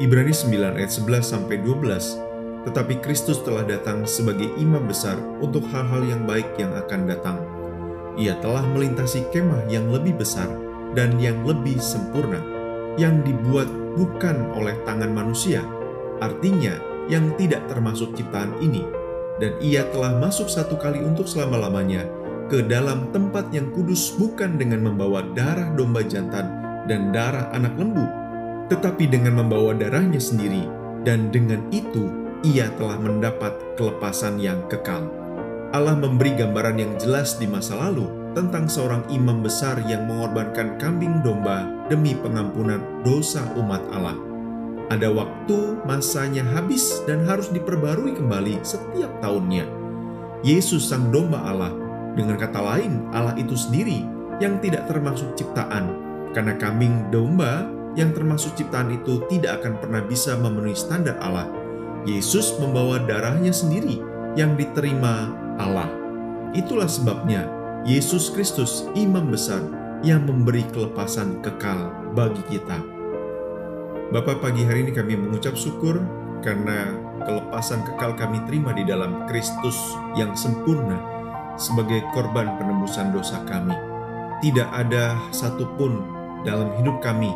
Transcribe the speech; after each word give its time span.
Ibrani 0.00 0.32
9 0.32 0.80
ayat 0.80 0.88
11 0.96 1.20
sampai 1.20 1.60
12. 1.60 2.64
Tetapi 2.64 3.04
Kristus 3.04 3.44
telah 3.44 3.68
datang 3.68 4.08
sebagai 4.08 4.48
imam 4.56 4.88
besar 4.88 5.20
untuk 5.44 5.60
hal-hal 5.68 6.00
yang 6.08 6.24
baik 6.24 6.56
yang 6.56 6.72
akan 6.72 7.04
datang. 7.04 7.36
Ia 8.16 8.40
telah 8.40 8.64
melintasi 8.64 9.28
kemah 9.28 9.68
yang 9.68 9.92
lebih 9.92 10.16
besar 10.16 10.48
dan 10.96 11.20
yang 11.20 11.44
lebih 11.44 11.76
sempurna, 11.76 12.40
yang 12.96 13.20
dibuat 13.28 13.68
bukan 14.00 14.56
oleh 14.56 14.72
tangan 14.88 15.12
manusia, 15.12 15.60
artinya 16.24 16.80
yang 17.12 17.36
tidak 17.36 17.60
termasuk 17.68 18.16
ciptaan 18.16 18.56
ini, 18.64 18.80
dan 19.36 19.52
ia 19.60 19.84
telah 19.92 20.16
masuk 20.16 20.48
satu 20.48 20.80
kali 20.80 21.04
untuk 21.04 21.28
selama-lamanya 21.28 22.08
ke 22.48 22.64
dalam 22.64 23.12
tempat 23.12 23.52
yang 23.52 23.68
kudus 23.76 24.16
bukan 24.16 24.56
dengan 24.56 24.80
membawa 24.80 25.28
darah 25.36 25.76
domba 25.76 26.00
jantan 26.00 26.48
dan 26.88 27.12
darah 27.12 27.52
anak 27.52 27.76
lembu, 27.76 28.19
tetapi 28.70 29.10
dengan 29.10 29.42
membawa 29.42 29.74
darahnya 29.74 30.22
sendiri, 30.22 30.64
dan 31.02 31.28
dengan 31.34 31.66
itu 31.74 32.08
ia 32.46 32.70
telah 32.78 32.96
mendapat 32.96 33.52
kelepasan 33.76 34.40
yang 34.40 34.62
kekal. 34.70 35.10
Allah 35.70 35.94
memberi 35.94 36.34
gambaran 36.34 36.78
yang 36.78 36.92
jelas 36.98 37.36
di 37.38 37.46
masa 37.46 37.78
lalu 37.78 38.06
tentang 38.34 38.70
seorang 38.70 39.02
imam 39.10 39.42
besar 39.42 39.78
yang 39.86 40.06
mengorbankan 40.06 40.78
kambing 40.78 41.18
domba 41.22 41.66
demi 41.90 42.14
pengampunan 42.14 42.78
dosa 43.02 43.42
umat 43.58 43.82
Allah. 43.90 44.18
Ada 44.90 45.06
waktu 45.14 45.78
masanya 45.86 46.42
habis 46.50 47.02
dan 47.06 47.22
harus 47.22 47.50
diperbarui 47.54 48.18
kembali 48.18 48.58
setiap 48.66 49.10
tahunnya. 49.22 49.66
Yesus 50.42 50.90
sang 50.90 51.14
domba 51.14 51.38
Allah, 51.46 51.70
dengan 52.18 52.34
kata 52.34 52.58
lain 52.58 53.06
Allah 53.14 53.38
itu 53.38 53.54
sendiri 53.54 54.02
yang 54.42 54.58
tidak 54.58 54.90
termasuk 54.90 55.38
ciptaan, 55.38 55.94
karena 56.34 56.58
kambing 56.58 57.06
domba 57.14 57.70
yang 57.98 58.14
termasuk 58.14 58.54
ciptaan 58.54 58.94
itu 58.94 59.22
tidak 59.26 59.62
akan 59.62 59.82
pernah 59.82 60.02
bisa 60.04 60.38
memenuhi 60.38 60.76
standar 60.76 61.18
Allah. 61.18 61.50
Yesus 62.06 62.56
membawa 62.56 63.02
darahnya 63.02 63.52
sendiri 63.52 64.00
yang 64.38 64.54
diterima 64.54 65.34
Allah. 65.58 65.90
Itulah 66.56 66.88
sebabnya 66.88 67.46
Yesus 67.84 68.30
Kristus 68.32 68.86
imam 68.96 69.28
besar 69.28 69.60
yang 70.00 70.24
memberi 70.24 70.64
kelepasan 70.72 71.44
kekal 71.44 71.92
bagi 72.16 72.40
kita. 72.48 72.80
Bapak 74.10 74.42
pagi 74.42 74.66
hari 74.66 74.88
ini 74.88 74.92
kami 74.96 75.14
mengucap 75.14 75.54
syukur 75.54 76.00
karena 76.40 76.96
kelepasan 77.28 77.84
kekal 77.84 78.16
kami 78.16 78.40
terima 78.48 78.72
di 78.72 78.82
dalam 78.82 79.28
Kristus 79.28 79.76
yang 80.16 80.32
sempurna 80.34 80.98
sebagai 81.60 82.00
korban 82.16 82.56
penembusan 82.56 83.12
dosa 83.12 83.44
kami. 83.44 83.76
Tidak 84.40 84.72
ada 84.72 85.20
satupun 85.36 86.00
dalam 86.48 86.72
hidup 86.80 87.04
kami 87.04 87.28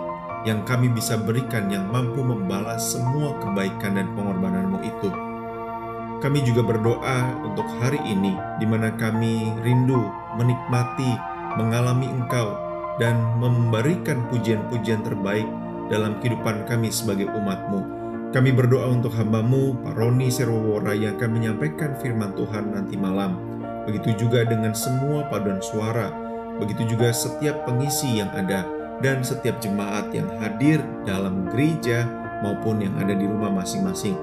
yang 0.44 0.62
kami 0.68 0.92
bisa 0.92 1.16
berikan 1.16 1.72
yang 1.72 1.88
mampu 1.88 2.20
membalas 2.20 2.92
semua 2.92 3.36
kebaikan 3.40 3.96
dan 3.96 4.12
pengorbananmu 4.12 4.78
itu. 4.84 5.10
Kami 6.20 6.40
juga 6.44 6.64
berdoa 6.64 7.36
untuk 7.44 7.68
hari 7.80 8.00
ini 8.04 8.36
di 8.60 8.64
mana 8.64 8.92
kami 8.96 9.52
rindu 9.60 10.08
menikmati, 10.40 11.16
mengalami 11.60 12.08
Engkau, 12.08 12.56
dan 12.96 13.18
memberikan 13.40 14.24
pujian-pujian 14.30 15.04
terbaik 15.04 15.44
dalam 15.92 16.16
kehidupan 16.20 16.64
kami 16.64 16.88
sebagai 16.88 17.28
umatmu. 17.28 18.04
Kami 18.32 18.50
berdoa 18.50 18.90
untuk 18.90 19.14
hambamu, 19.14 19.78
Pak 19.84 19.94
Roni 19.94 20.26
Serwowora 20.26 20.90
yang 20.96 21.14
akan 21.20 21.30
menyampaikan 21.38 21.94
firman 22.02 22.34
Tuhan 22.34 22.74
nanti 22.74 22.98
malam. 22.98 23.38
Begitu 23.86 24.26
juga 24.26 24.42
dengan 24.42 24.74
semua 24.74 25.28
paduan 25.30 25.62
suara, 25.62 26.10
begitu 26.58 26.96
juga 26.96 27.14
setiap 27.14 27.62
pengisi 27.62 28.18
yang 28.18 28.32
ada, 28.34 28.66
dan 29.00 29.24
setiap 29.24 29.58
jemaat 29.58 30.12
yang 30.14 30.28
hadir 30.38 30.82
dalam 31.08 31.48
gereja 31.50 32.06
maupun 32.44 32.84
yang 32.84 32.94
ada 33.00 33.16
di 33.16 33.24
rumah 33.24 33.50
masing-masing. 33.50 34.14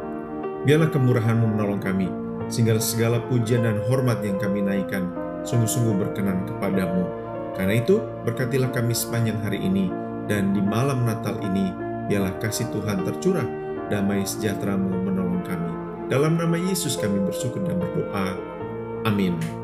Biarlah 0.63 0.94
kemurahanmu 0.94 1.58
menolong 1.58 1.81
kami, 1.81 2.08
sehingga 2.52 2.78
segala 2.78 3.17
pujian 3.25 3.66
dan 3.66 3.81
hormat 3.89 4.22
yang 4.22 4.38
kami 4.38 4.61
naikkan 4.61 5.09
sungguh-sungguh 5.41 5.97
berkenan 5.97 6.45
kepadamu. 6.45 7.09
Karena 7.57 7.81
itu, 7.81 8.00
berkatilah 8.23 8.69
kami 8.69 8.94
sepanjang 8.94 9.41
hari 9.41 9.59
ini, 9.59 9.90
dan 10.29 10.53
di 10.53 10.62
malam 10.62 11.03
Natal 11.03 11.35
ini, 11.41 11.74
biarlah 12.07 12.38
kasih 12.38 12.69
Tuhan 12.69 13.03
tercurah, 13.03 13.47
damai 13.90 14.24
sejahtera-Mu 14.24 15.12
menolong 15.12 15.44
kami. 15.44 15.72
Dalam 16.07 16.38
nama 16.40 16.56
Yesus 16.56 17.00
kami 17.00 17.19
bersyukur 17.24 17.63
dan 17.66 17.79
berdoa. 17.79 18.35
Amin. 19.07 19.60